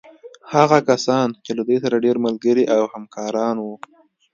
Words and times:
هغه 0.53 0.77
کسان 0.89 1.27
چې 1.45 1.51
له 1.57 1.61
دوی 1.67 1.77
سره 1.83 2.03
ډېر 2.05 2.15
ملګري 2.25 2.65
او 2.75 2.81
همکاران 2.93 3.55
وو. 3.59 3.75